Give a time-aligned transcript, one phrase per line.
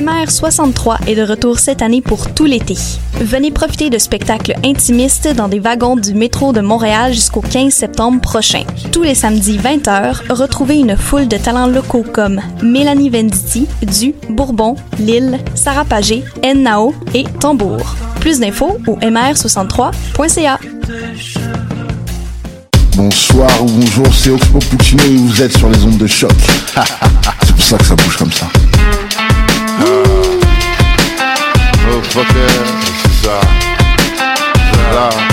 [0.00, 2.74] MR63 est de retour cette année pour tout l'été.
[3.20, 8.18] Venez profiter de spectacles intimistes dans des wagons du métro de Montréal jusqu'au 15 septembre
[8.18, 8.64] prochain.
[8.92, 14.74] Tous les samedis 20h, retrouvez une foule de talents locaux comme Mélanie Venditti, Du, Bourbon,
[14.98, 16.24] Lille, Sarah Pagé,
[16.56, 17.94] Nao et Tambour.
[18.20, 20.58] Plus d'infos au mr63.ca.
[22.96, 26.32] Bonsoir ou bonjour, c'est Oxpo Puccino et vous êtes sur les ondes de choc.
[27.44, 28.46] c'est pour ça que ça bouge comme ça.
[31.86, 32.48] Motherfucker,
[33.02, 33.40] c'est ça.
[34.92, 35.08] Là.
[35.10, 35.29] Come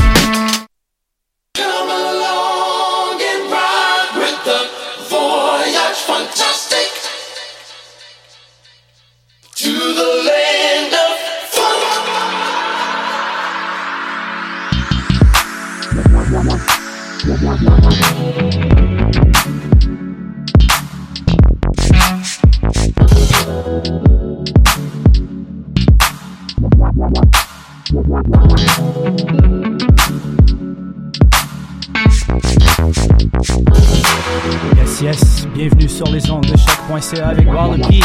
[34.76, 38.04] Yes, yes, bienvenue sur les ondes de choc.ca avec Wallopy.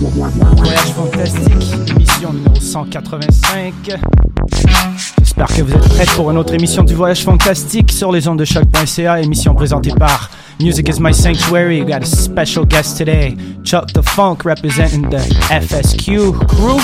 [0.00, 3.74] Voyage fantastique, émission numéro 185.
[5.18, 8.40] J'espère que vous êtes prêts pour une autre émission du Voyage fantastique sur les ondes
[8.40, 11.80] de choc.ca, émission présentée par Music is my sanctuary.
[11.80, 16.80] We got a special guest today, Chuck the Funk representing the FSQ crew.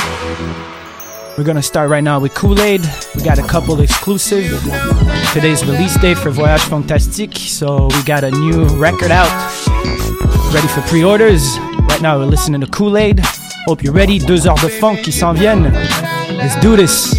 [1.36, 2.80] We're gonna start right now with Kool-Aid.
[3.16, 4.48] We got a couple exclusive.
[5.32, 9.28] Today's release day for Voyage Fantastique, so we got a new record out.
[10.54, 11.42] Ready for pre-orders.
[11.88, 13.20] Right now we're listening to Kool-Aid.
[13.66, 14.20] Hope you're ready.
[14.20, 15.72] Deux heures de funk qui s'en viennent.
[16.38, 17.14] Let's do this.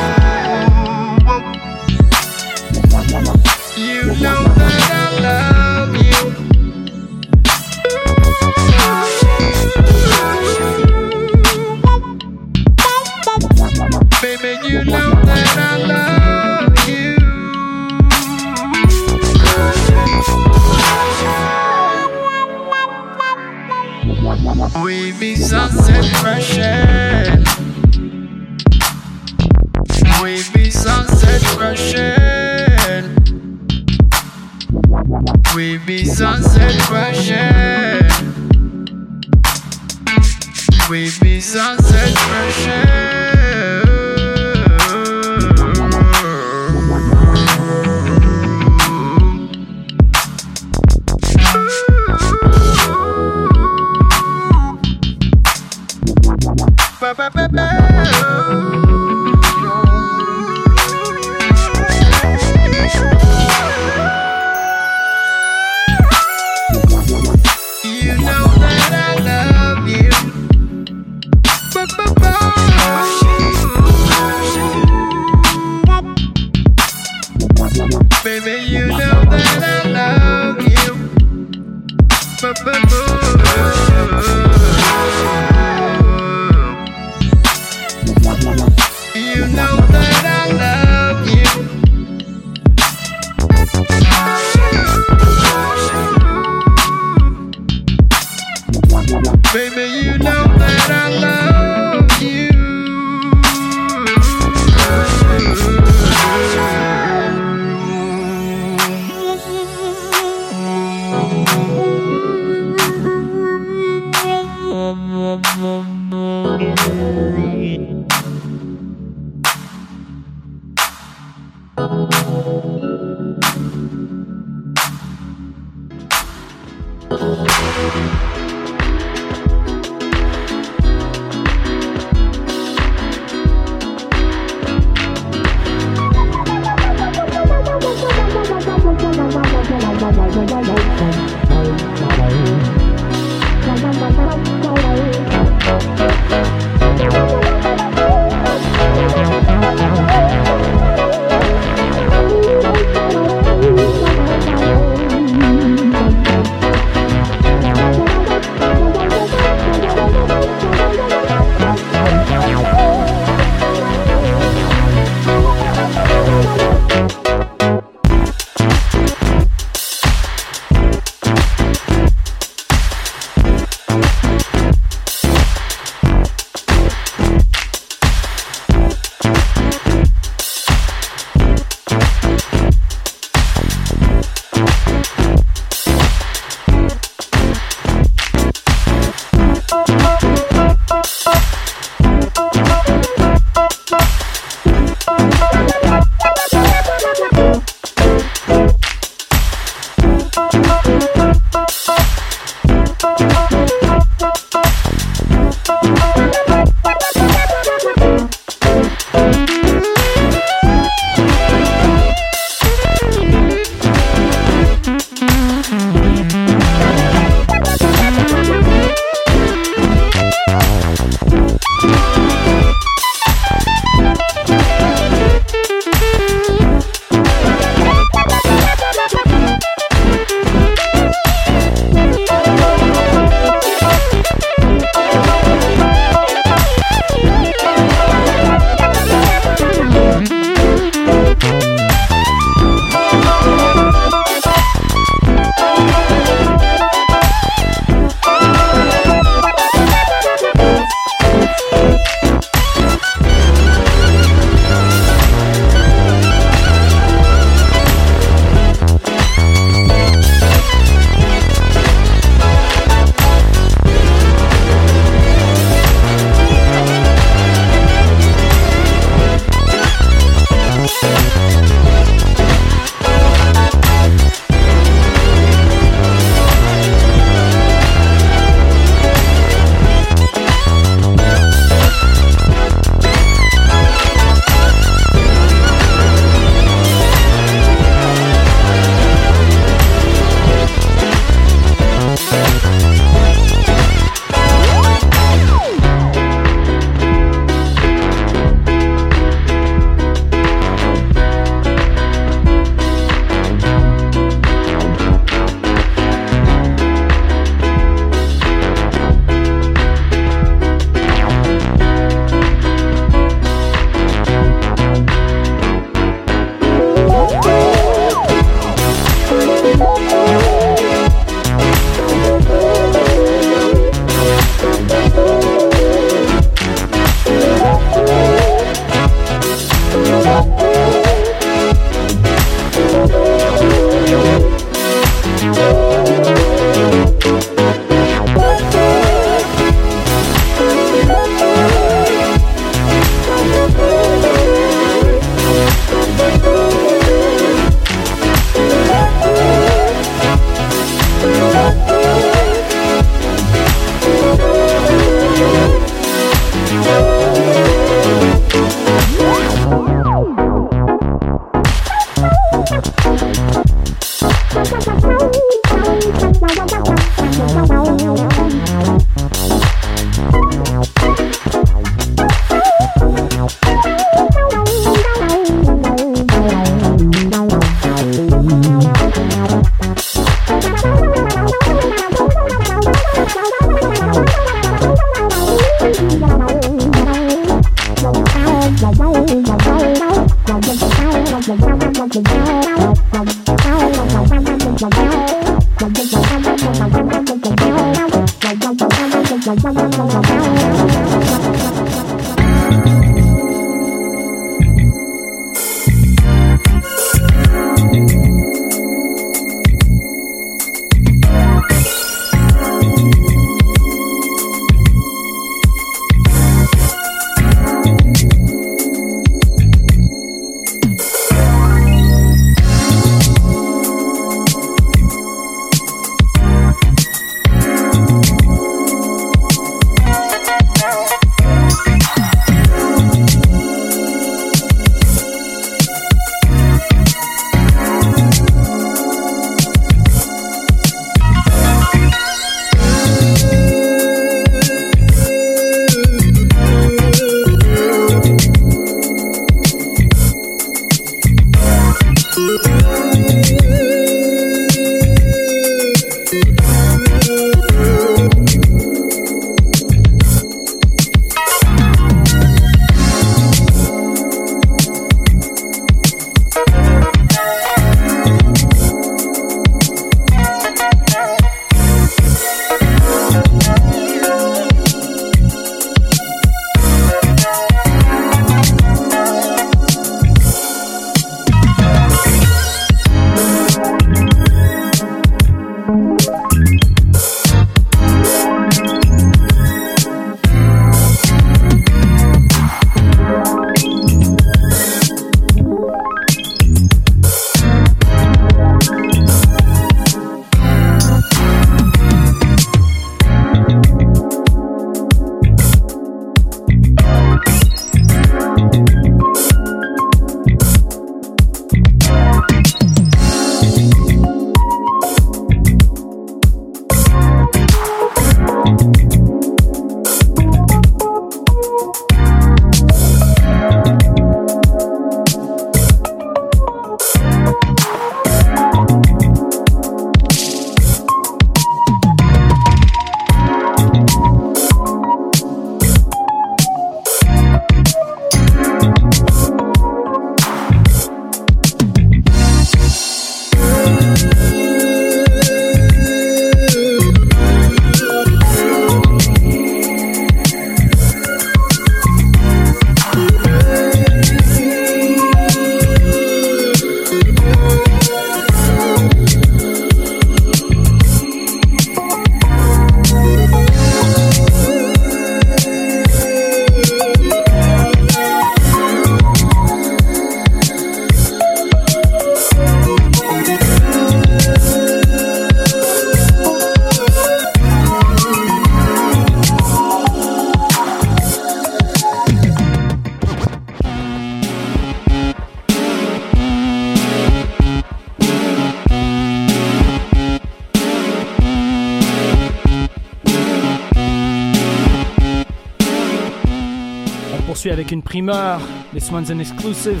[598.16, 598.58] primeur.
[598.94, 600.00] This one's an exclusive.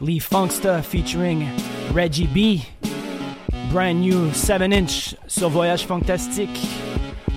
[0.00, 1.48] Lee Funkster featuring
[1.92, 2.64] Reggie B.
[3.70, 6.58] Brand new 7 inch sur Voyage Fantastique.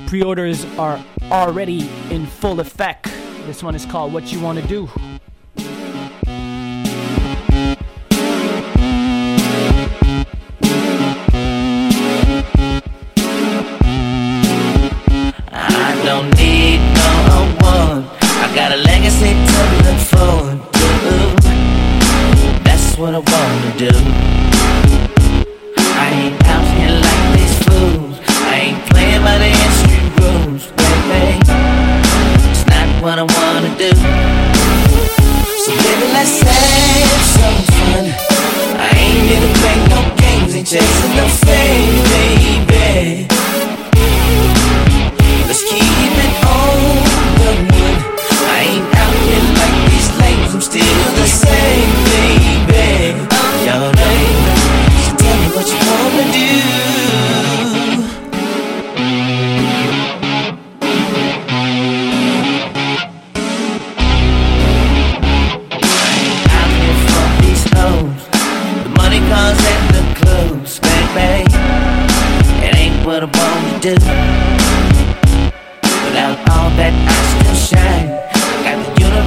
[0.07, 3.05] Pre orders are already in full effect.
[3.45, 4.89] This one is called What You Wanna Do.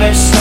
[0.08, 0.37] first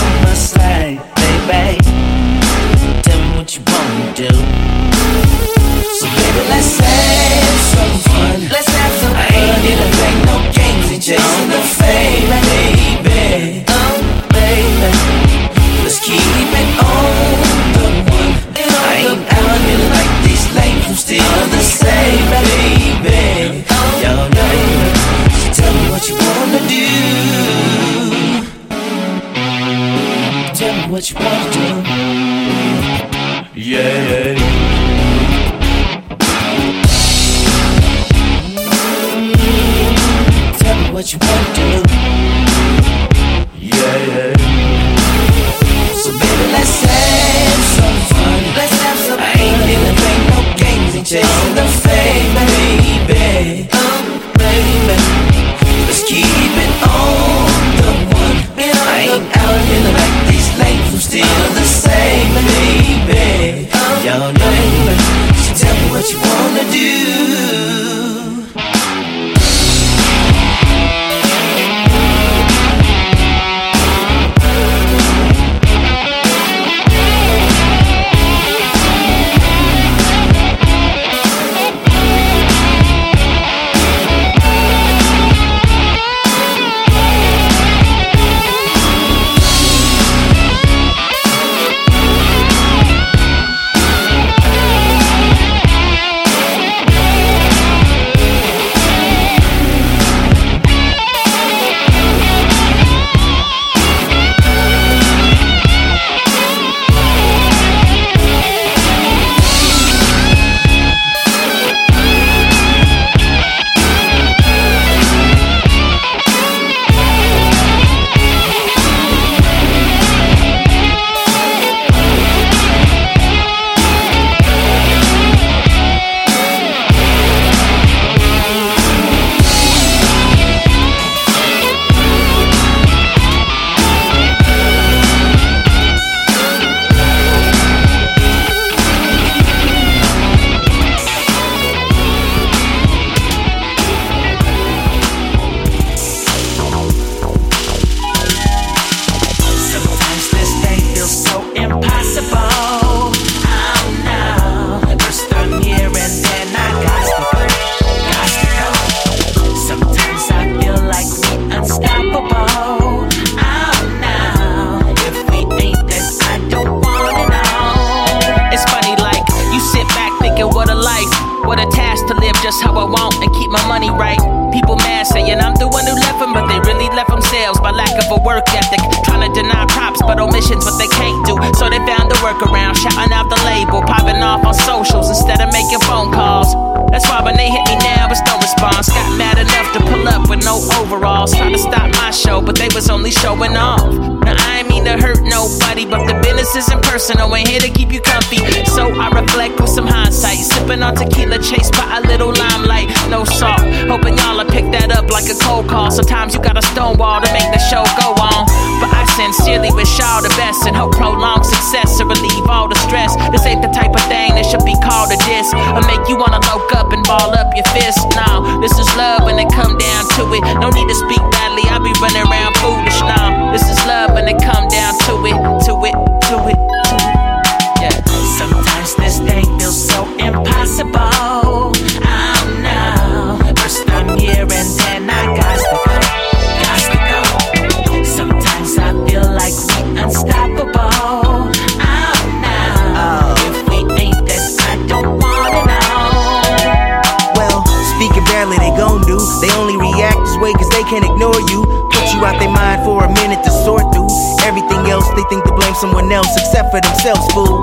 [256.11, 257.56] else except for themselves, fool.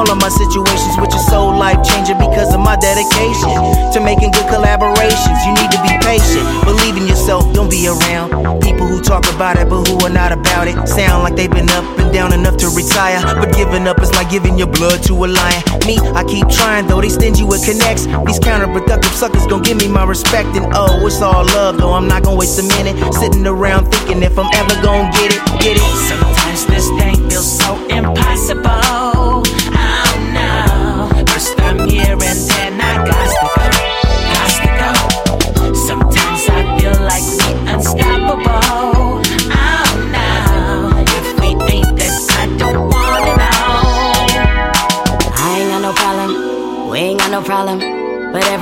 [0.00, 3.52] All of my situations, which is so life changing because of my dedication
[3.92, 5.36] to making good collaborations.
[5.44, 8.32] You need to be patient, believe in yourself, don't be around
[8.64, 10.76] people who talk about it but who are not about it.
[10.88, 14.30] Sound like they've been up and down enough to retire, but giving up is like
[14.30, 15.62] giving your blood to a lion.
[15.84, 18.06] Me, I keep trying though, they stingy with connects.
[18.24, 21.92] These counterproductive suckers gon' give me my respect, and oh, it's all love though.
[21.92, 25.44] I'm not gonna waste a minute sitting around thinking if I'm ever gonna get it,
[25.60, 26.29] get it.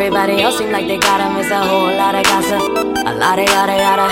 [0.09, 1.37] Everybody else seem like they got 'em.
[1.37, 2.63] It's a whole lot of gossip,
[3.11, 4.07] a lot of yada yada.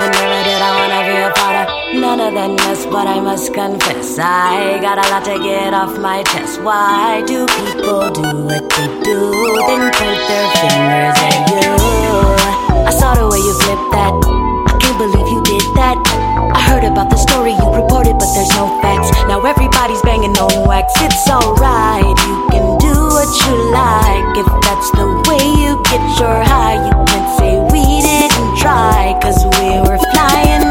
[0.00, 3.20] And never did I wanna be a part of none of that mess, but I
[3.20, 6.62] must confess I got a lot to get off my chest.
[6.62, 9.20] Why do people do what they do,
[9.68, 11.68] then point their fingers at you?
[12.88, 14.14] I saw the way you flipped that.
[14.70, 15.98] I can't believe you did that.
[16.56, 19.08] I heard about the story you reported, but there's no facts.
[19.28, 20.94] Now everybody's banging on wax.
[21.02, 22.71] It's alright, you can
[23.22, 24.36] what you like.
[24.36, 29.44] If that's the way you get your high, you can say we didn't try, cause
[29.44, 30.61] we were flying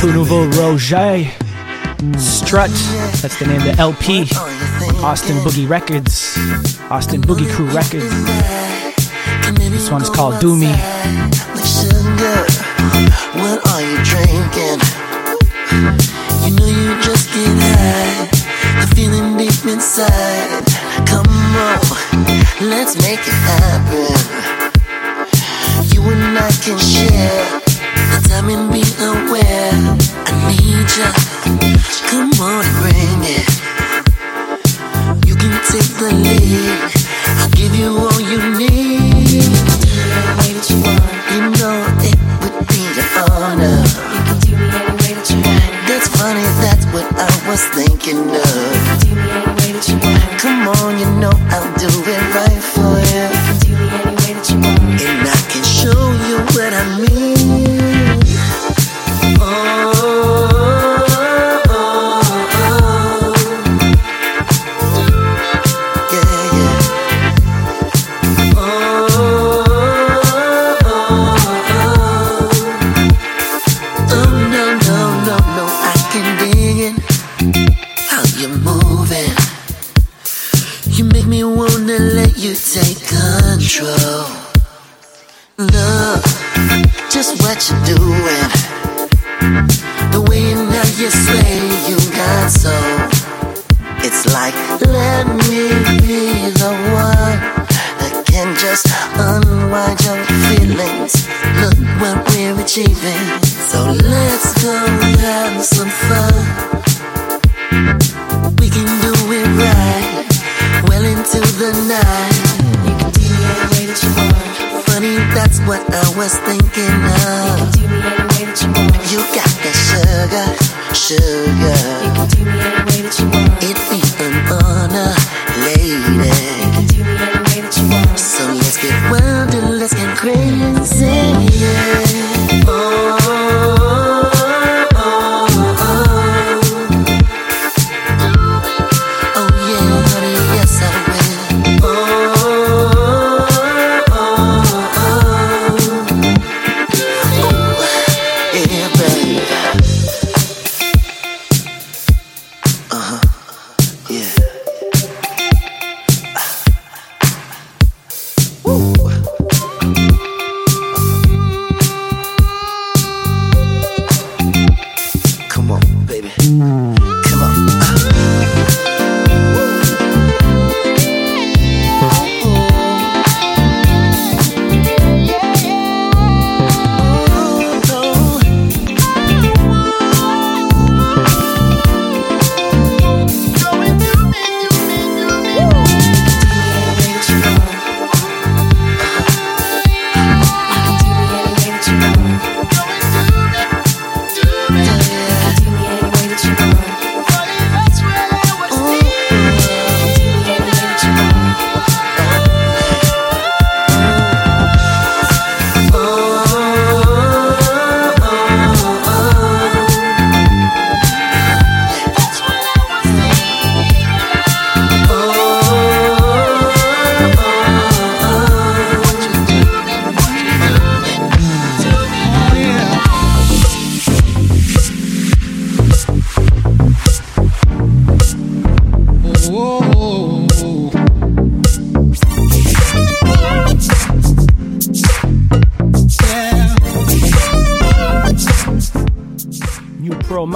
[0.00, 0.12] Tout
[0.60, 1.26] Roger.
[2.18, 2.70] Strut,
[3.20, 4.22] that's the name of the LP.
[5.02, 6.38] Austin Boogie Records.
[6.88, 8.08] Austin Boogie Crew Records.
[9.72, 10.70] This one's called Do Me.
[13.42, 14.78] What are you drinking?
[16.44, 18.28] You know you just get high.
[18.80, 20.64] The feeling deep inside.
[21.08, 21.80] Come on,
[22.70, 24.14] let's make it happen.
[25.92, 27.67] You and I can share
[28.72, 29.72] be aware.
[30.26, 31.10] I need ya.
[32.10, 33.48] Come on bring it.
[35.26, 36.78] You can take the lead.
[37.38, 39.44] I'll give you all you need.
[41.30, 42.82] You know it would be
[43.38, 43.84] honor.
[44.12, 45.62] You can do me any way that you want.
[45.86, 48.54] That's funny, that's what I was thinking of.
[48.74, 50.24] You can do me any way that you want.
[50.40, 52.57] Come on, you know I'll do it right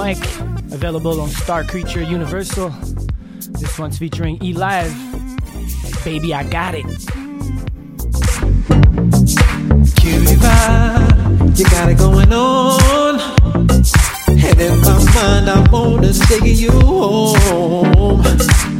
[0.03, 0.17] mic
[0.73, 2.69] available on Star Creature Universal.
[3.59, 4.93] This one's featuring E Live.
[6.03, 6.85] Baby, I got it.
[9.95, 11.07] Cutie pie,
[11.55, 13.21] you got it going on.
[14.27, 18.21] And in my mind, I wanna take you home.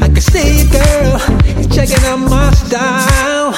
[0.02, 1.22] I can see you, girl,
[1.58, 3.54] you're checking out my style.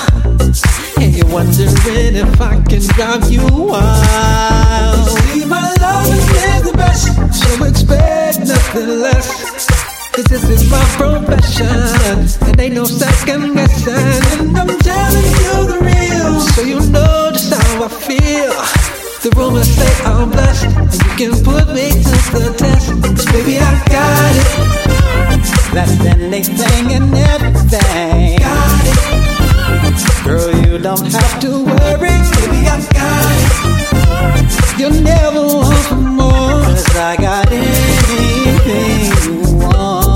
[1.01, 5.09] And you're wondering if I can drive you wild.
[5.17, 9.27] See, my love is the best, so expect nothing less.
[10.13, 13.95] Cause this is my profession, and ain't no second guessing.
[14.39, 18.55] And I'm telling you the real, so you know just how I feel.
[19.23, 22.87] The rumors say I'm blessed, and you can put me to the test.
[23.33, 24.75] baby, I got it.
[25.73, 28.39] That's anything and everything.
[28.39, 29.15] Got it.
[30.23, 34.79] Girl, you don't have to worry, baby, I got it.
[34.79, 36.44] You'll never want for more,
[36.75, 40.15] cause I got anything you want.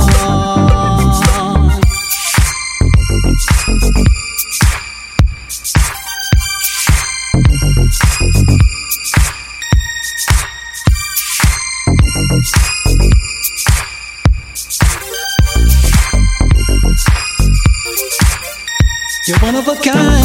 [19.28, 20.19] You're one of a kind.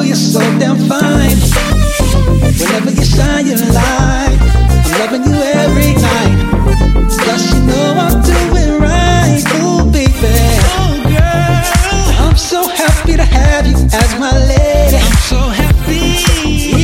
[0.00, 1.36] My you're so damn fine.
[2.58, 6.36] Whenever you shine your light, I'm loving you every night.
[7.22, 10.36] Plus, you know I'll do it right, ooh, baby.
[10.72, 12.24] Oh, girl.
[12.24, 14.96] I'm so happy to have you as my lady.
[14.96, 16.24] I'm so happy.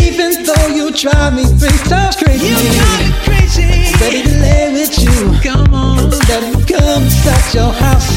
[0.05, 2.49] Even though you drive me three times crazy.
[2.49, 3.97] You drive me crazy.
[4.01, 5.17] Ready to lay with you.
[5.41, 6.11] Come on.
[6.29, 8.09] Let me come inside your house.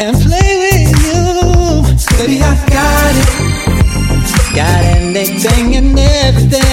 [0.00, 2.18] and play with you.
[2.18, 3.49] Baby, I got it.
[4.54, 6.69] Got anything and everything.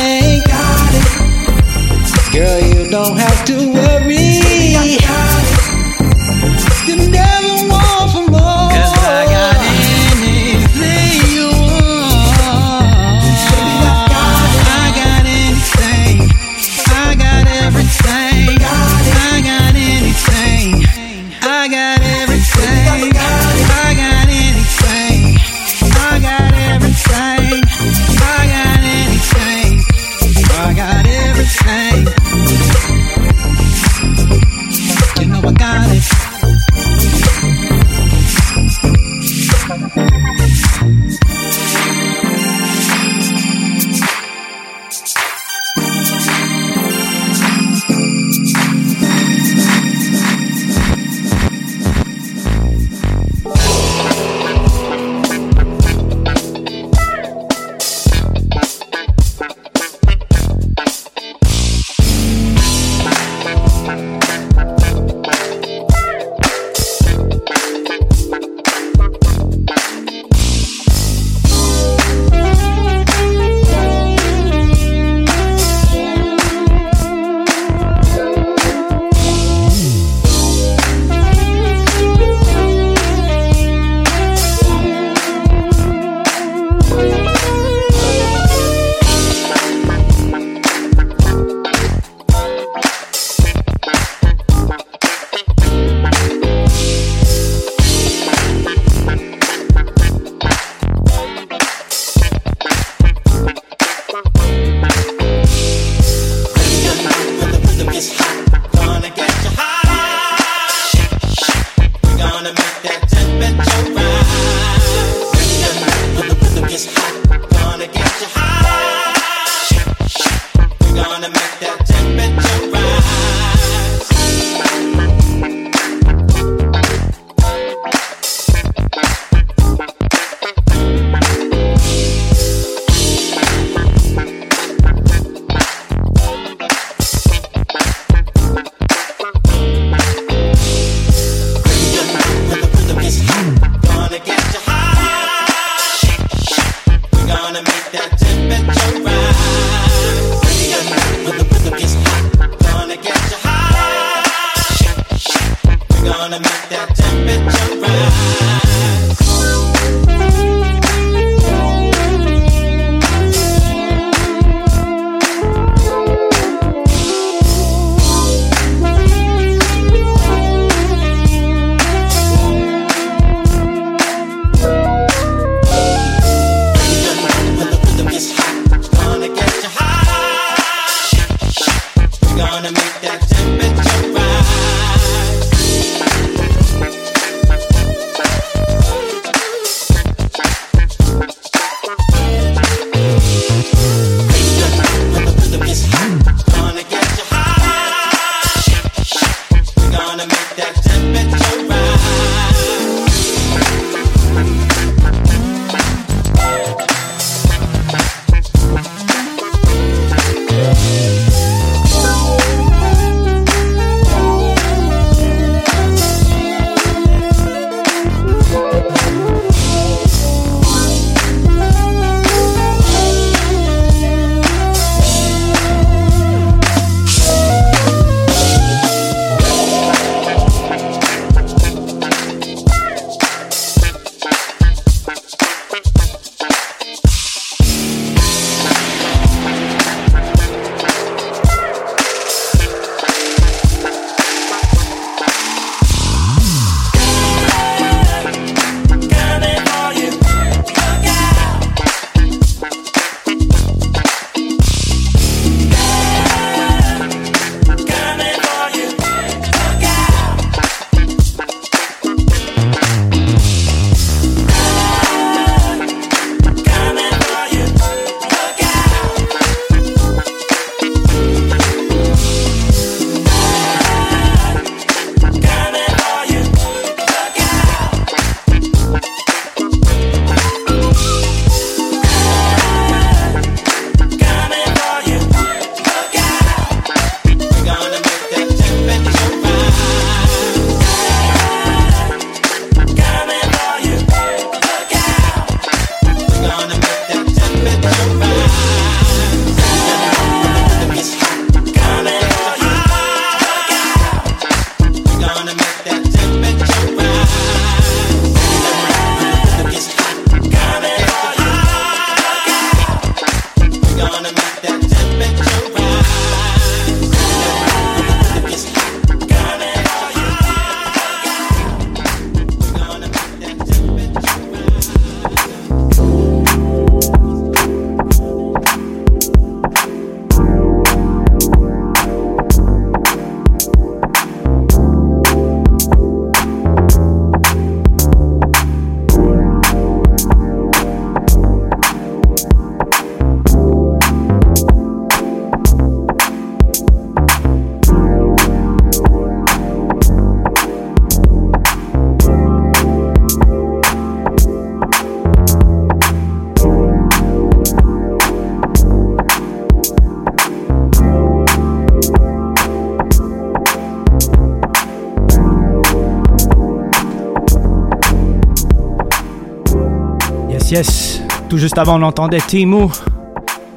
[370.69, 371.21] Yes, yes.
[371.49, 372.89] Tout juste avant, on entendait Timu.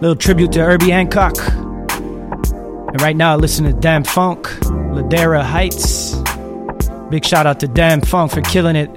[0.01, 1.37] Little tribute to Herbie Hancock.
[2.89, 4.49] And right now, I listen to Dâm-Funk,
[4.93, 6.17] Ladera Heights.
[7.09, 8.91] Big shout out to Dâm-Funk for killing it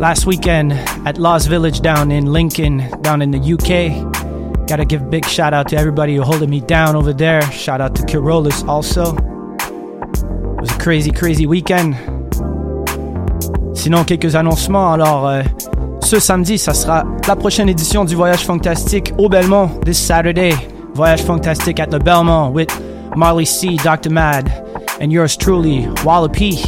[0.00, 0.72] last weekend
[1.06, 4.66] at Lost Village down in Lincoln, down in the UK.
[4.66, 7.42] Gotta give big shout out to everybody who holding me down over there.
[7.52, 9.14] Shout out to Kirolis also.
[9.14, 11.94] It was a crazy, crazy weekend.
[13.76, 14.94] Sinon, quelques annoncements.
[14.94, 15.44] Alors, euh,
[16.20, 20.52] samedi, ça sera la prochaine édition du Voyage Fantastique au Belmont, this Saturday.
[20.94, 22.68] Voyage Fantastique at the Belmont with
[23.16, 24.10] Marley C, Dr.
[24.10, 24.48] Mad,
[25.00, 26.58] and yours truly, Wallopy.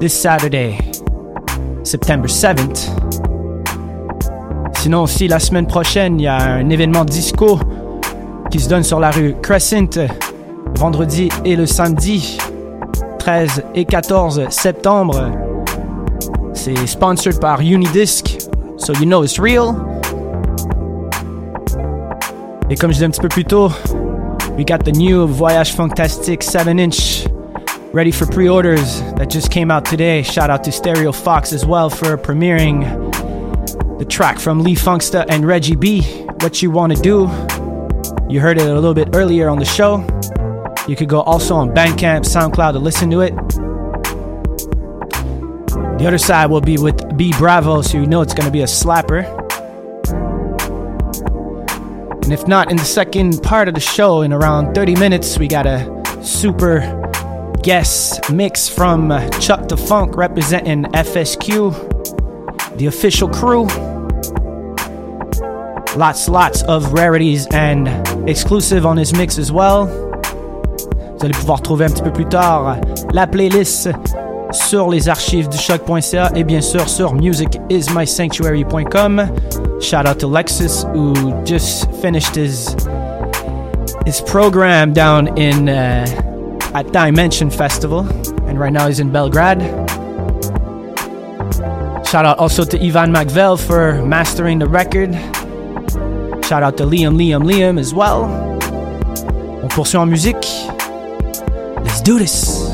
[0.00, 0.78] This Saturday,
[1.82, 2.88] September 7th.
[4.74, 7.58] Sinon aussi, la semaine prochaine, il y a un événement disco
[8.50, 10.06] qui se donne sur la rue Crescent,
[10.76, 12.38] vendredi et le samedi,
[13.18, 15.47] 13 et 14 septembre.
[16.68, 18.46] C'est sponsored par Unidisc,
[18.76, 19.74] so you know it's real.
[22.68, 23.70] Et comme je disais un petit peu plus tôt,
[24.58, 27.26] we got the new Voyage Fantastic 7-inch
[27.94, 30.22] ready for pre-orders that just came out today.
[30.22, 32.84] Shout out to Stereo Fox as well for premiering
[33.98, 36.02] the track from Lee Funksta and Reggie B,
[36.42, 37.30] What You Wanna Do.
[38.28, 40.04] You heard it a little bit earlier on the show.
[40.86, 43.32] You could go also on Bandcamp, SoundCloud to listen to it.
[45.98, 48.66] The other side will be with B Bravo, so you know it's gonna be a
[48.66, 49.26] slapper.
[52.22, 55.48] And if not, in the second part of the show, in around 30 minutes, we
[55.48, 55.82] got a
[56.22, 56.80] super
[57.64, 63.66] guest mix from uh, Chuck the Funk representing FSQ, the official crew.
[65.96, 67.88] Lots, lots of rarities and
[68.28, 69.86] exclusive on his mix as well.
[69.86, 72.78] Vous allez pouvoir trouver un petit peu plus tard
[73.12, 73.88] la playlist
[74.52, 79.26] sur les archives du choq.ca et bien sûr sur musicismysanctuary.com.
[79.80, 82.74] Shout out to Lexus who just finished his
[84.06, 86.06] his program down in uh,
[86.74, 88.06] at Dimension Festival
[88.46, 89.60] and right now he's in Belgrade.
[92.06, 95.12] Shout out also to Ivan McVell for mastering the record.
[96.46, 98.24] Shout out to Liam Liam Liam as well.
[99.62, 100.46] On poursuit en musique.
[101.84, 102.67] Let's do this.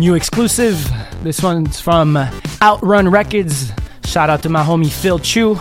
[0.00, 0.90] new exclusive.
[1.22, 2.16] This one's from
[2.62, 3.70] Outrun Records.
[4.06, 5.60] Shout out to my homie Phil Chu.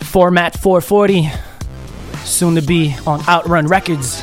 [0.00, 1.30] Format 440,
[2.24, 4.21] soon to be on Outrun Records.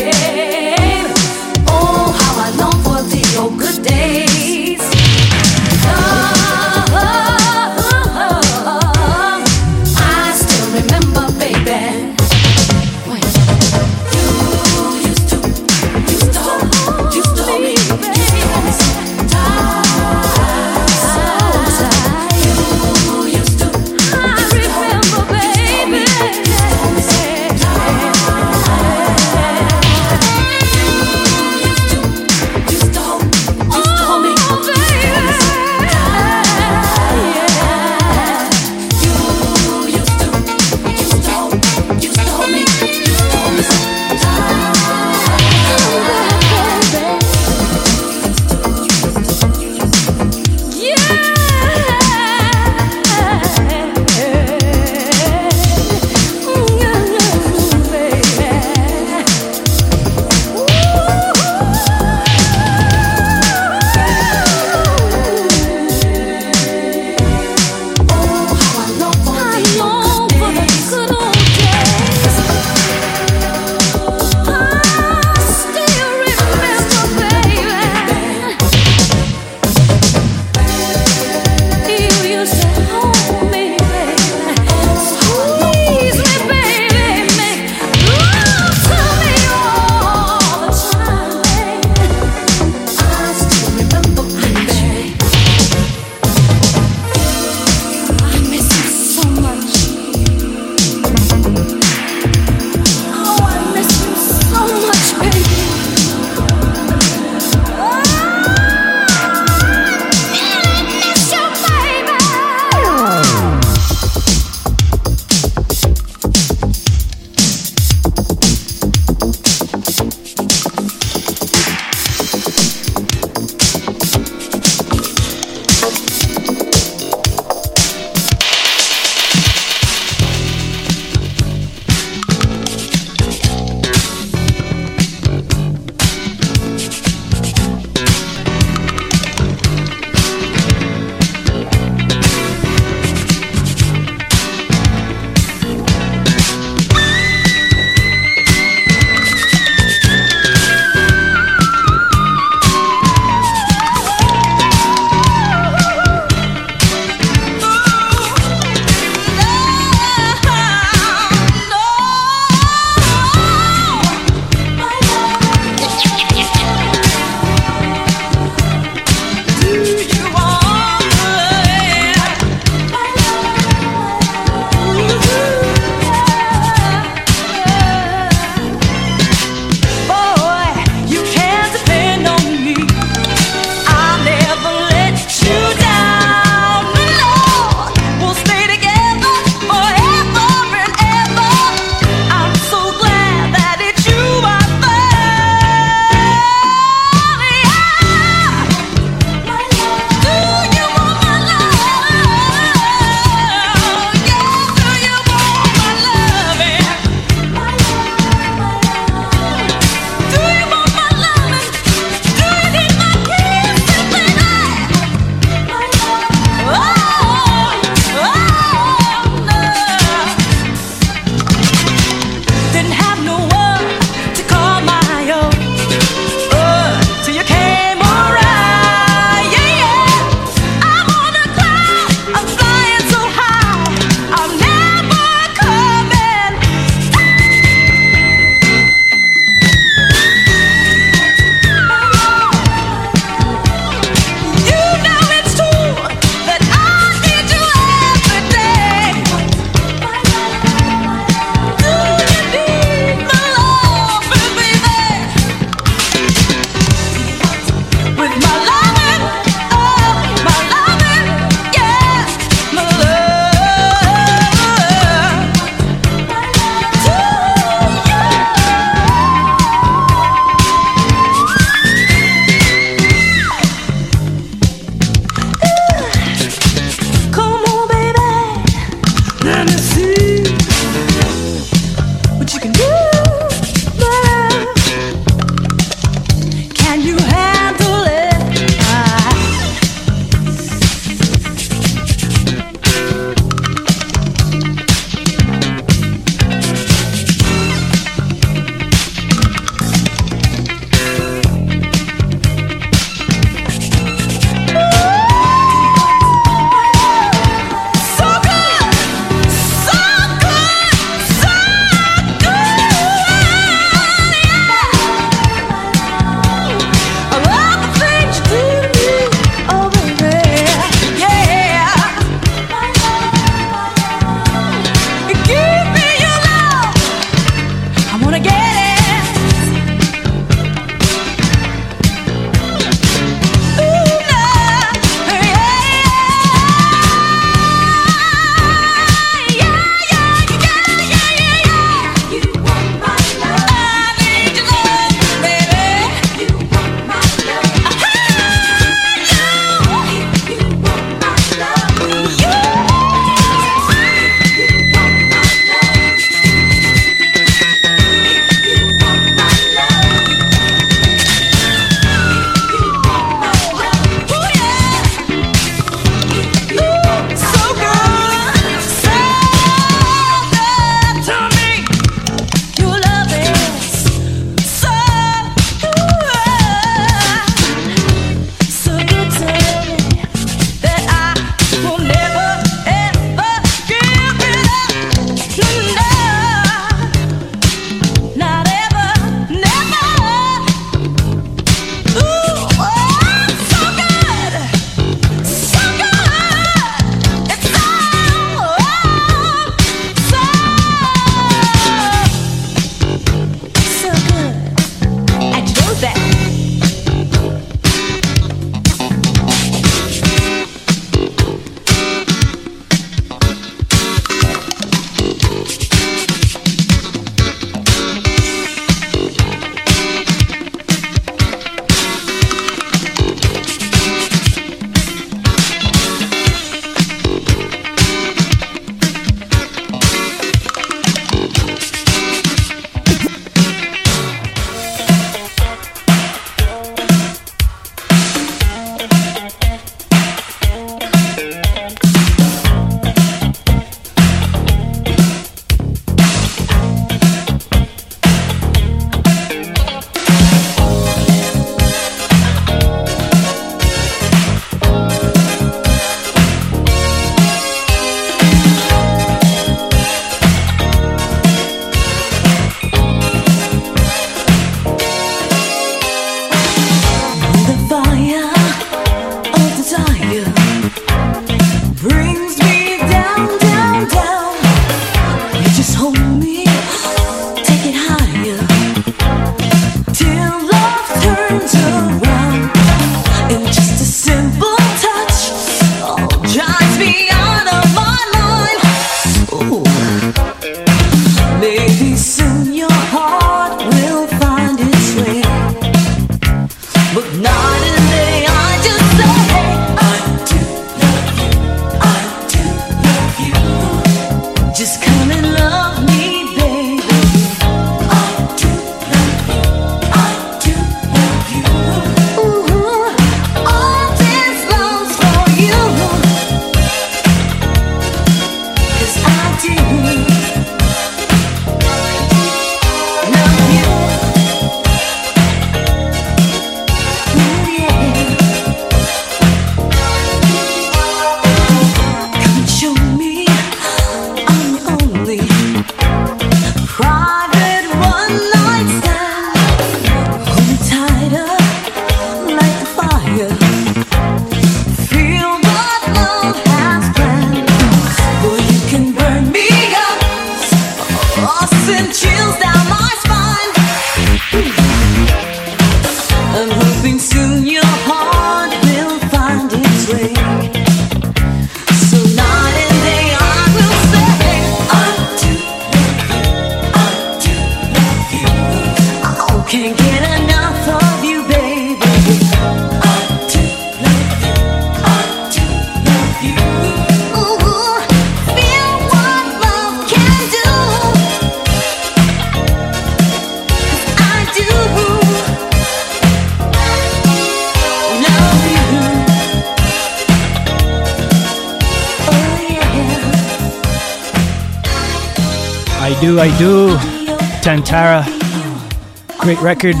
[599.82, 600.00] record.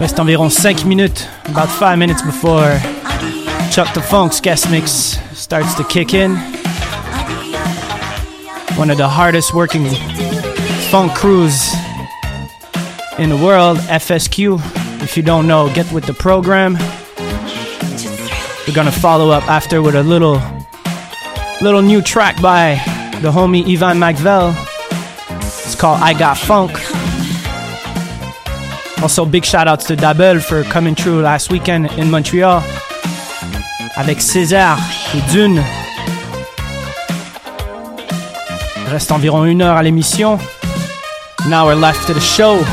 [0.00, 2.78] Reste environ 5 minutes, about 5 minutes before
[3.70, 6.36] Chuck the Funk's guest mix starts to kick in.
[8.76, 9.86] One of the hardest working
[10.90, 11.72] funk crews
[13.18, 14.58] in the world, FSQ.
[15.02, 16.78] If you don't know, get with the program.
[18.66, 20.40] We're gonna follow up after with a little
[21.60, 22.80] little new track by
[23.20, 24.54] the homie Ivan McVell.
[25.64, 26.81] It's called I Got Funk.
[29.02, 32.62] Also, big shout outs to Double for coming through last weekend in Montreal
[33.96, 34.78] avec César
[35.14, 35.60] et Dune.
[38.86, 40.38] Il reste environ une heure à l'émission.
[41.48, 42.64] Now we're left to the show.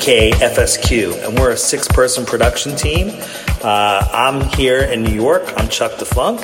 [0.00, 3.10] Aka FSQ, and we're a six person production team.
[3.62, 5.52] Uh, I'm here in New York.
[5.58, 6.40] I'm Chuck the Funk.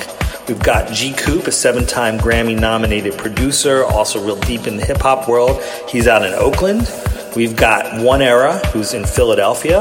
[0.47, 4.85] We've got G Koop, a seven time Grammy nominated producer, also real deep in the
[4.85, 5.59] hip hop world.
[5.89, 6.87] He's out in Oakland.
[7.35, 9.79] We've got One Era, who's in Philadelphia.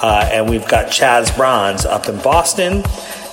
[0.00, 2.84] Uh, and we've got Chaz Bronze up in Boston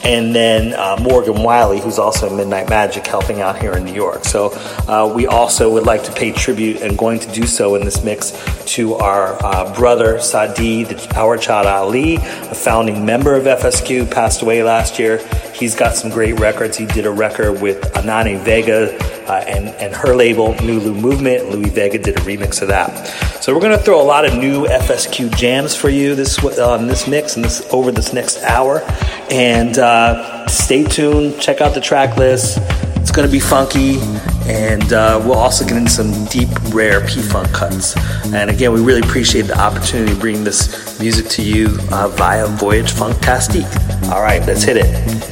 [0.04, 3.94] and then uh, Morgan Wiley, who's also in Midnight Magic, helping out here in New
[3.94, 4.26] York.
[4.26, 4.52] So
[4.88, 8.04] uh, we also would like to pay tribute and going to do so in this
[8.04, 8.32] mix
[8.72, 14.64] to our uh, brother Sadi, the Awar Ali, a founding member of FSQ, passed away
[14.64, 15.18] last year.
[15.54, 16.78] He's got some great records.
[16.78, 18.98] He did a record with Anané Vega
[19.28, 21.50] uh, and, and her label, Nulu Movement.
[21.50, 23.08] Louie Vega did a remix of that.
[23.42, 26.88] So we're going to throw a lot of new FSQ jams for you this on
[26.88, 28.82] this mix and this over this next hour.
[29.30, 31.42] And uh, stay tuned.
[31.42, 32.60] Check out the track list.
[32.96, 33.98] It's going to be funky,
[34.52, 37.96] and uh, we'll also get into some deep, rare P-Funk cuts.
[38.34, 42.48] And again, we really appreciate the opportunity to bring this music to you uh, via
[42.48, 44.12] Voyage Funktastique.
[44.12, 45.31] All right, let's hit it.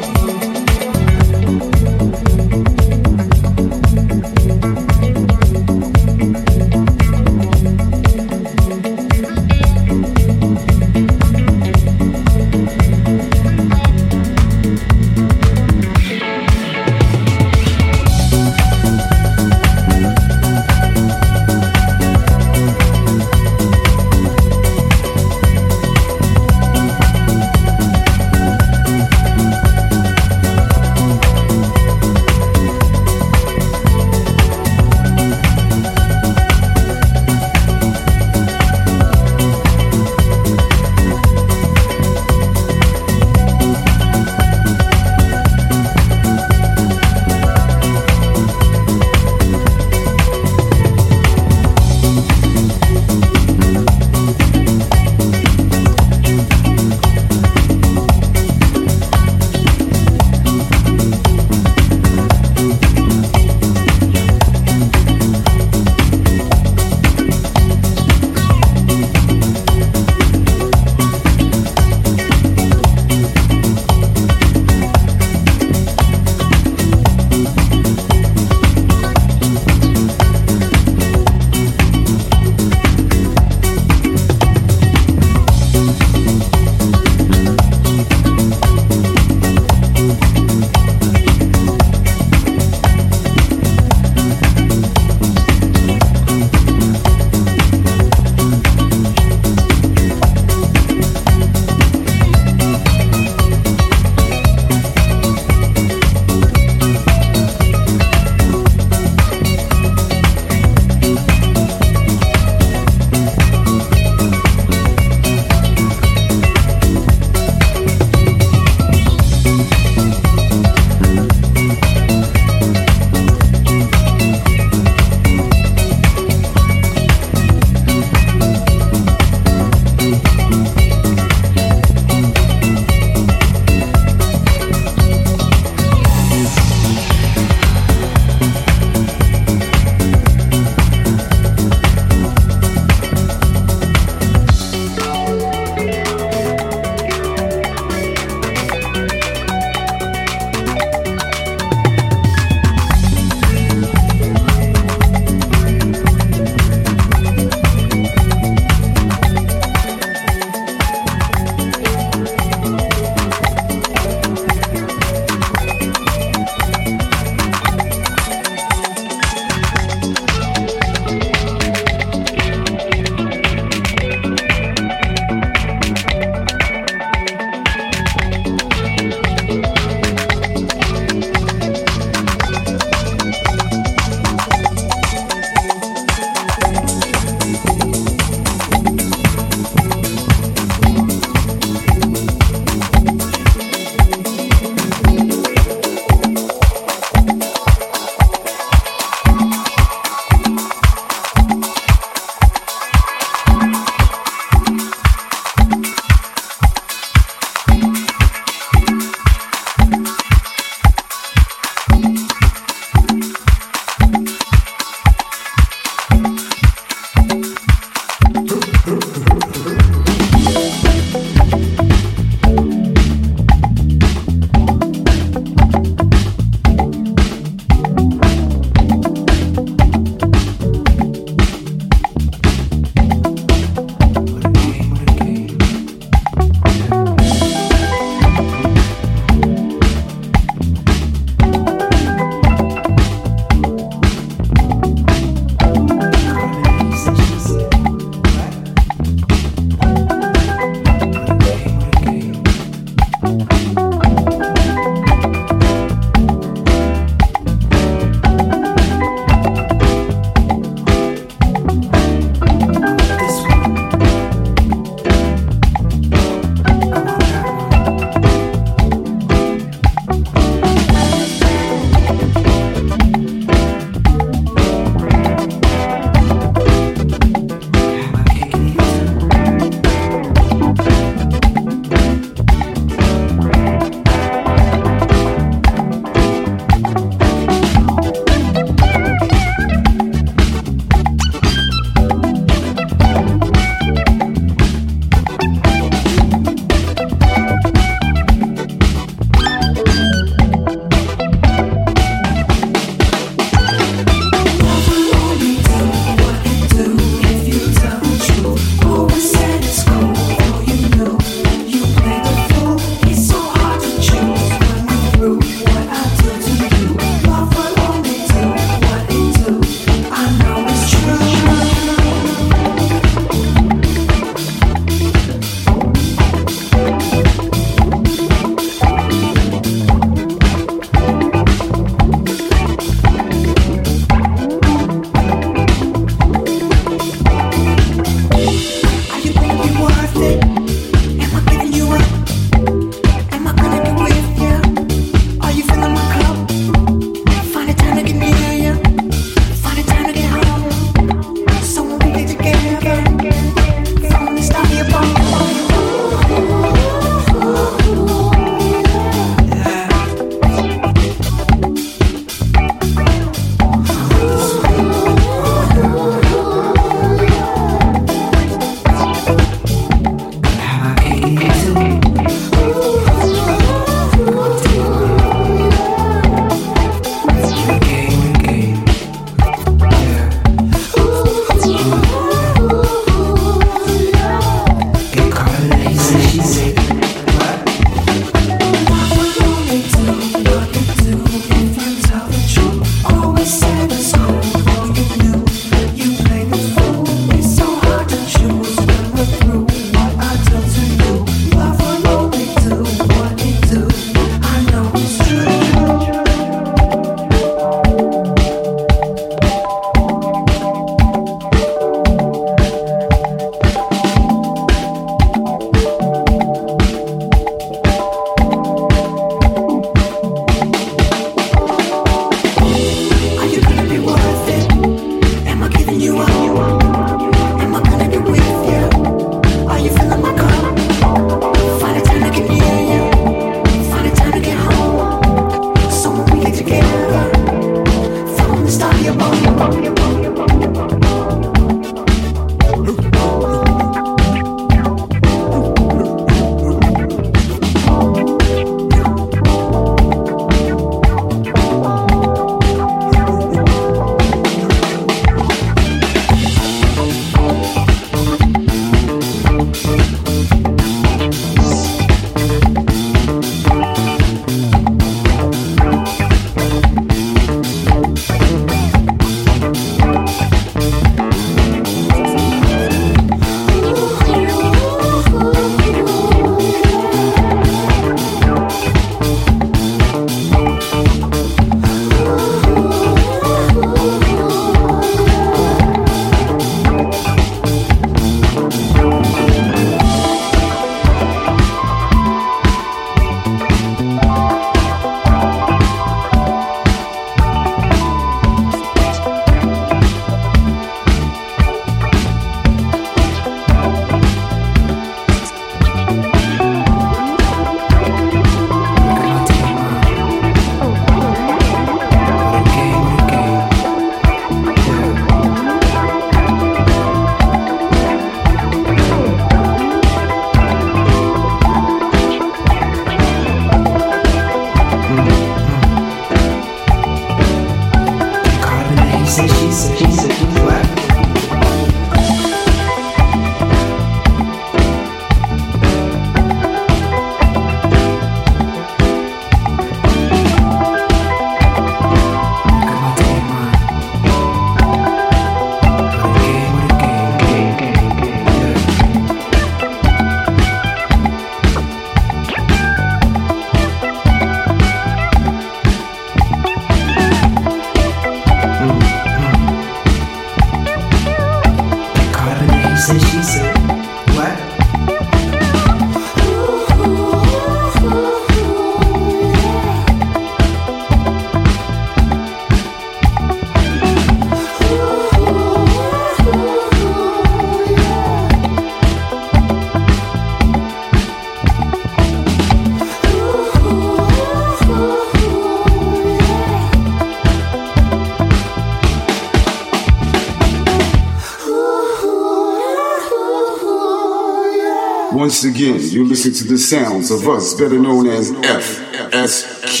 [595.62, 600.00] Once again, you listen to the sounds of us, better known as FSQ.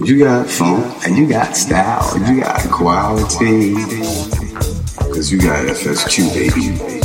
[0.00, 3.74] You got flow, and you got style, and you got quality.
[3.74, 6.95] Because you got FSQ, baby.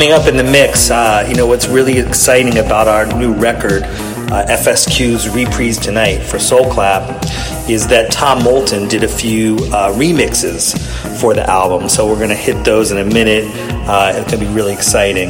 [0.00, 3.82] coming up in the mix, uh, you know, what's really exciting about our new record,
[3.82, 7.22] uh, FSQ's reprise tonight for Soul Clap,
[7.68, 10.74] is that Tom Moulton did a few uh, remixes
[11.20, 11.90] for the album.
[11.90, 13.44] So we're going to hit those in a minute.
[13.86, 15.28] Uh, it's going to be really exciting.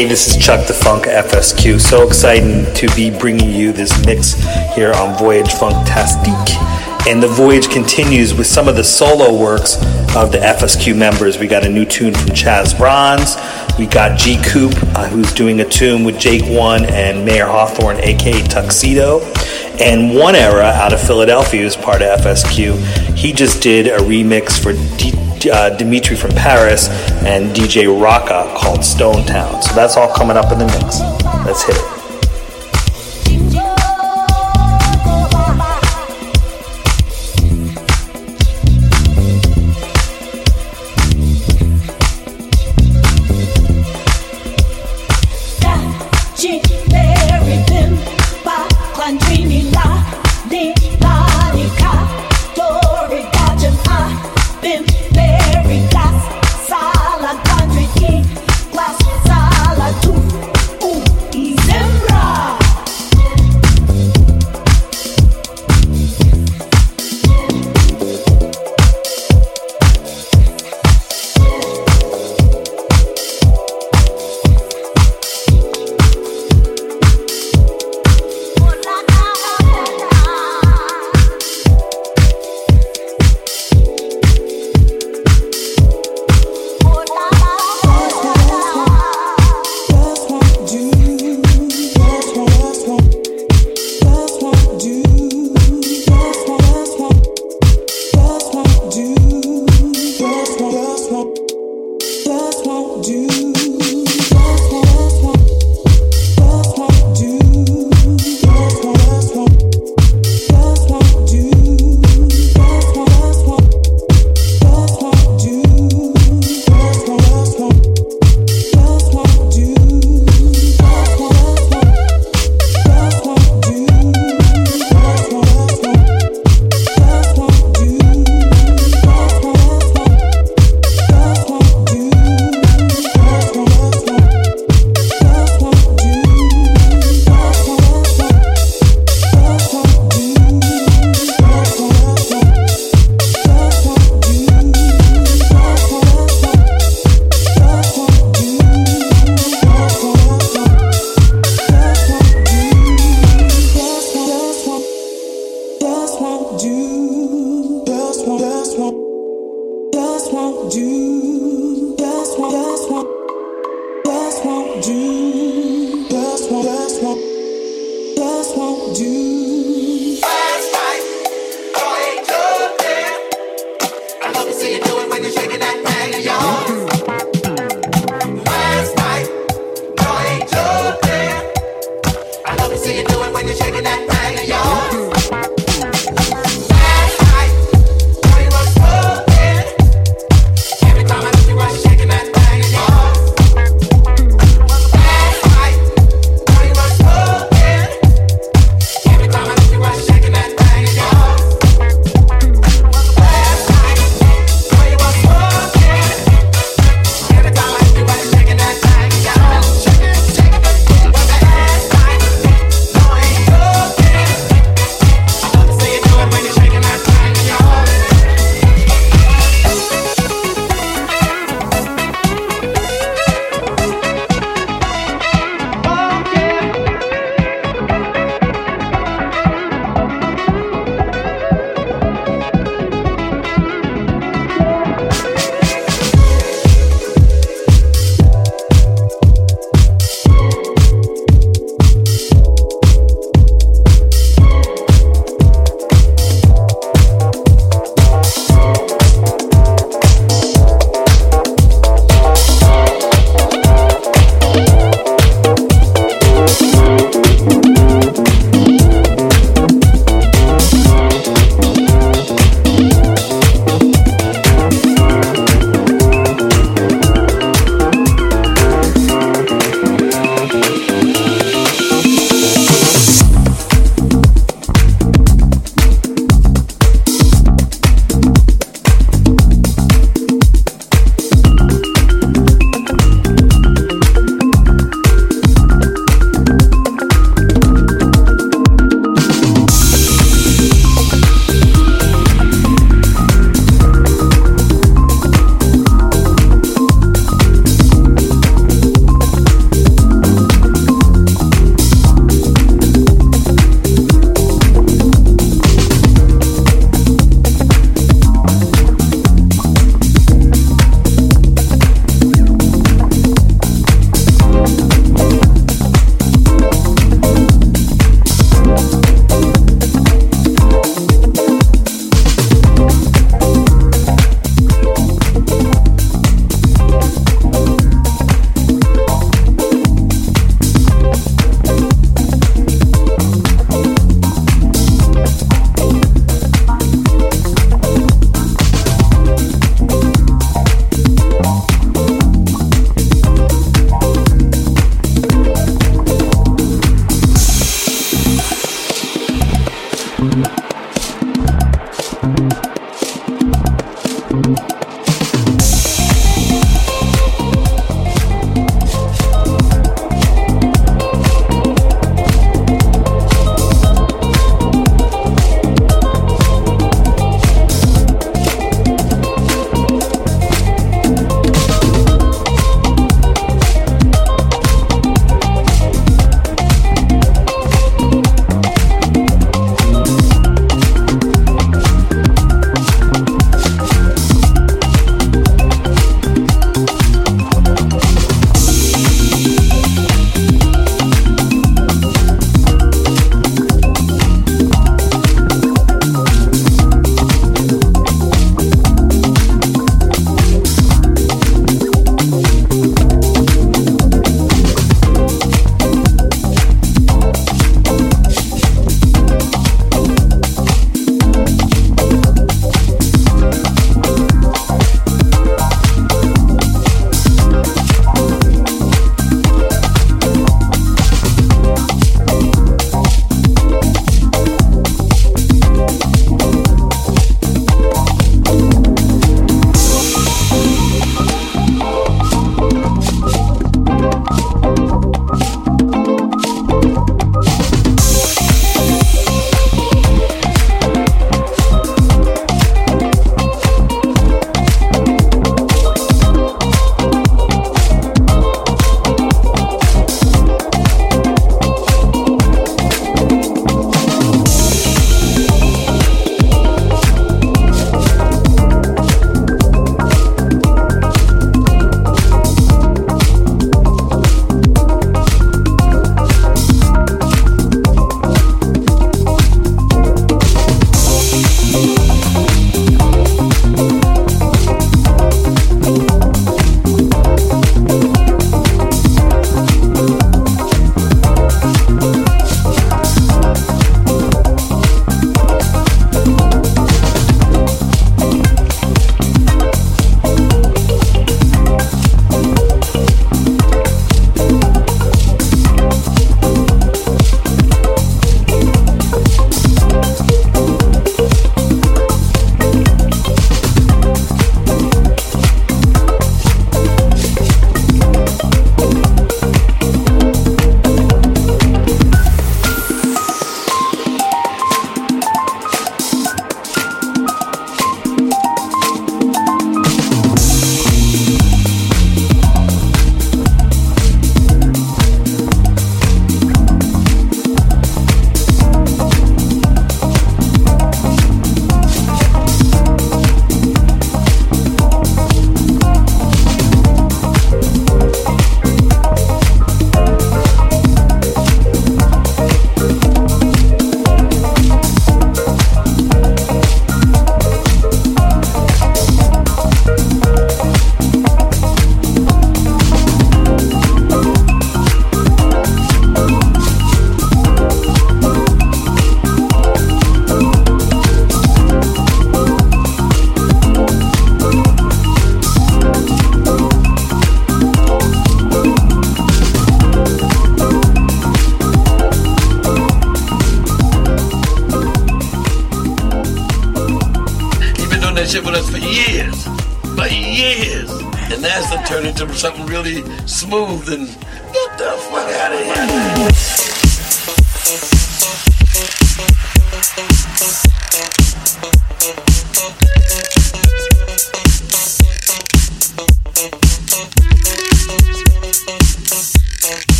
[0.00, 1.78] Hey, this is Chuck the Funk FSQ.
[1.78, 4.32] So excited to be bringing you this mix
[4.74, 6.56] here on Voyage Funktastique.
[7.06, 9.76] And the voyage continues with some of the solo works
[10.16, 11.36] of the FSQ members.
[11.38, 13.36] We got a new tune from Chaz Bronze.
[13.78, 17.98] We got G Koop, uh, who's doing a tune with Jake One and Mayer Hawthorne,
[17.98, 19.20] aka Tuxedo.
[19.82, 23.14] And One Era out of Philadelphia, who's part of FSQ.
[23.14, 24.72] He just did a remix for
[25.46, 26.88] uh, Dimitri from Paris
[27.24, 29.62] and DJ Rocca called Stone Town.
[29.62, 31.00] So that's all coming up in the mix.
[31.46, 31.99] Let's hit it.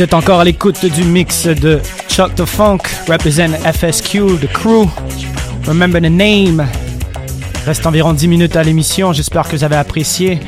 [0.00, 1.78] Vous êtes encore à l'écoute du mix de
[2.08, 4.88] Chuck the Funk, represent FSQ, the crew.
[5.66, 6.66] Remember the name.
[7.66, 10.40] Reste environ 10 minutes à l'émission, j'espère que vous avez apprécié.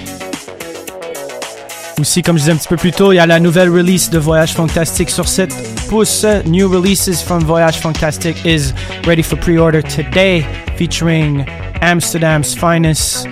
[2.01, 4.09] Aussi, comme je disais un petit peu plus tôt, il y a la nouvelle release
[4.09, 5.53] de Voyage Fantastic sur 7
[5.91, 6.24] pouces.
[6.47, 8.73] New releases from Voyage Fantastic is
[9.07, 10.47] ready for pre-order today,
[10.79, 11.45] featuring
[11.83, 13.29] Amsterdam's finest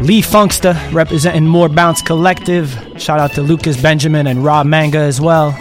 [0.00, 2.76] Lee Funkster representing More Bounce Collective.
[3.04, 5.54] Shout out to Lucas Benjamin and Rob Manga as well.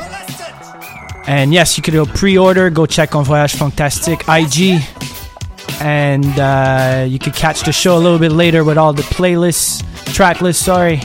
[1.27, 2.69] And yes, you could go pre-order.
[2.69, 4.81] Go check on Voyage Fantastic IG,
[5.81, 9.83] and uh, you could catch the show a little bit later with all the playlists,
[10.13, 10.63] track lists.
[10.63, 11.01] Sorry,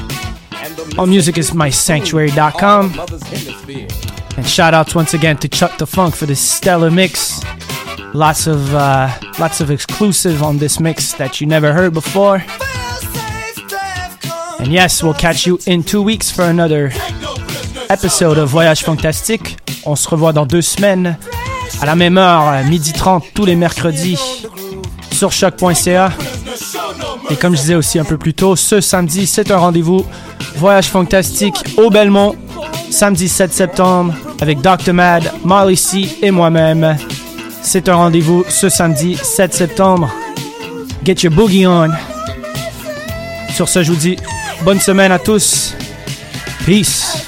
[0.97, 2.95] all music is mysanctuary.com.
[4.37, 7.43] And shout outs once again to Chuck the Funk for this stellar mix.
[8.15, 12.45] Lots of uh, lots of exclusive on this mix that you never heard before.
[14.61, 16.91] And yes, we'll catch you in two weeks for another
[17.89, 19.57] episode of Voyage Fantastique.
[19.85, 21.17] On se revoit dans deux semaines,
[21.81, 24.19] à la même heure, euh, midi 30, tous les mercredis,
[25.13, 26.13] sur choc.ca.
[27.31, 30.05] Et comme je disais aussi un peu plus tôt, ce samedi, c'est un rendez-vous
[30.57, 32.35] Voyage Fantastique au Belmont,
[32.91, 34.93] samedi 7 septembre, avec Dr.
[34.93, 36.97] Mad, Molly C et moi-même.
[37.63, 40.11] C'est un rendez-vous ce samedi 7 septembre.
[41.05, 41.91] Get your boogie on.
[43.55, 44.17] Sur ce, je vous dis
[44.63, 45.75] Bonne semaine à tous.
[46.67, 47.25] Peace.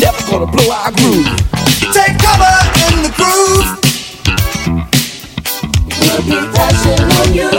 [0.00, 1.26] Never gonna blow our groove.
[1.92, 2.54] Take cover
[2.88, 3.68] in the groove.
[6.00, 6.36] We'll be
[7.18, 7.50] on you.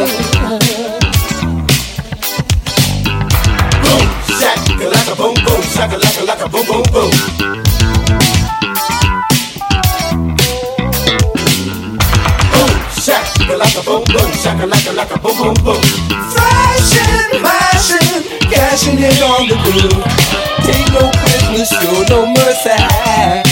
[3.82, 4.06] Boom,
[4.40, 5.92] shack, like a boom, boom, shack,
[6.28, 7.73] like a boom, boom, boom.
[13.44, 15.82] Shaka like a boom boom, shaka like a like a boom boom boom.
[16.32, 20.00] Flashing, mashing, cashing it on the groove.
[20.64, 23.43] Take no Christmas, show no mercy.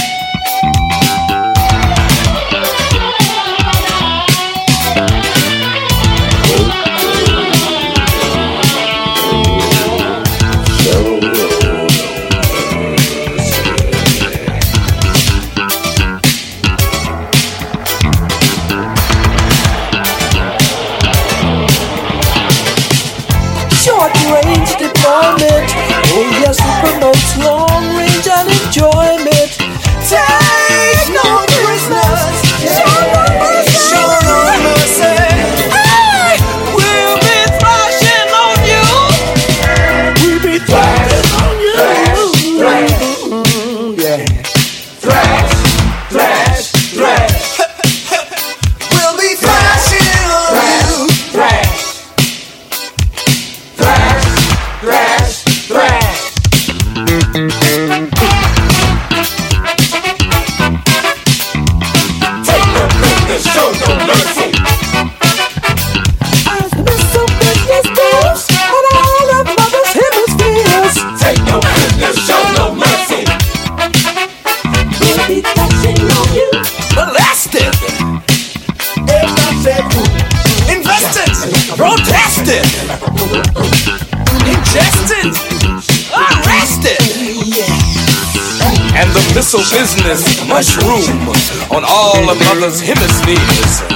[92.34, 93.91] the mother's hemispheres.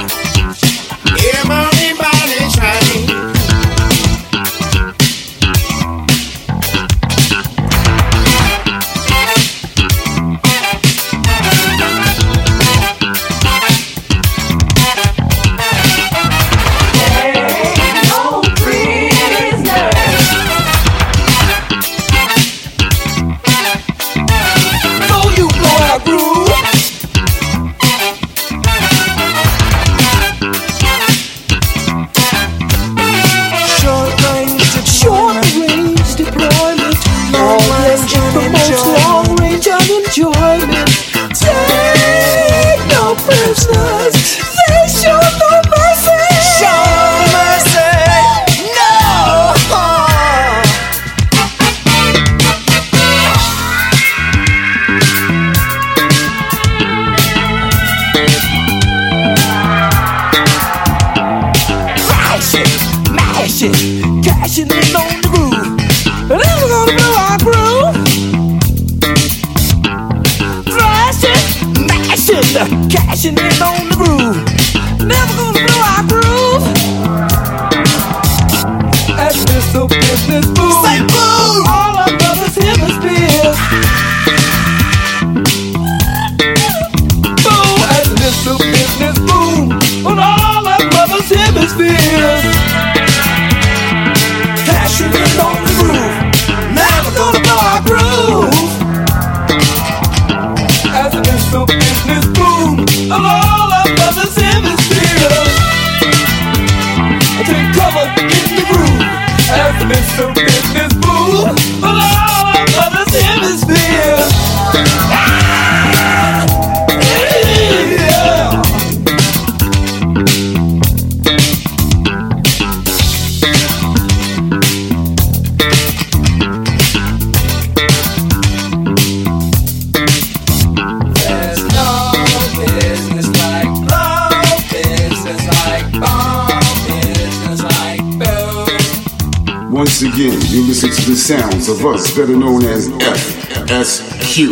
[141.26, 144.46] sounds of us, better known as FSQ.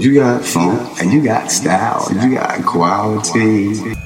[0.00, 3.96] You got funk and you got style and you got quality.